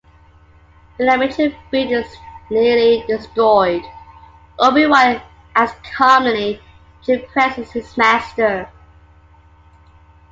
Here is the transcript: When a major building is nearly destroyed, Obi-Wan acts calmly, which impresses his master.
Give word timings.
When 0.97 1.09
a 1.09 1.15
major 1.15 1.55
building 1.69 1.91
is 1.93 2.15
nearly 2.49 3.05
destroyed, 3.05 3.83
Obi-Wan 4.57 5.21
acts 5.55 5.75
calmly, 5.95 6.59
which 7.05 7.09
impresses 7.19 7.69
his 7.73 7.95
master. 7.97 8.67